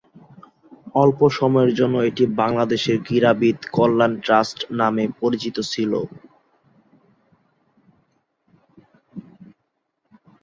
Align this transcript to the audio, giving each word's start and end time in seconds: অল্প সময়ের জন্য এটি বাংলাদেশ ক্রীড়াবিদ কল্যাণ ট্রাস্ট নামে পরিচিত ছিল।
অল্প 0.95 1.19
সময়ের 1.39 1.71
জন্য 1.79 1.95
এটি 2.09 2.23
বাংলাদেশ 2.41 2.83
ক্রীড়াবিদ 3.05 3.57
কল্যাণ 3.75 4.13
ট্রাস্ট 4.25 4.59
নামে 4.79 5.05
পরিচিত 5.19 5.57
ছিল। 5.71 5.91